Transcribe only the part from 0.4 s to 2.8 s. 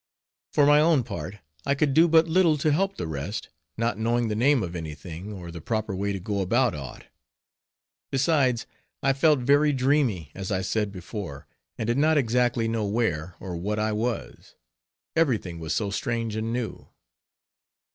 For my own part, I could do but little to